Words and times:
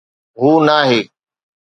هو، 0.39 0.51
ناهي. 0.67 0.99